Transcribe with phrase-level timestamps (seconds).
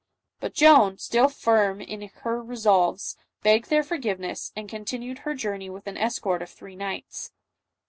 [0.39, 2.49] But Joan, still firm in her 152 JOAN OF ABC.
[2.49, 7.31] resolves, begged their forgiveness, and continued her journey with an escort of three knights.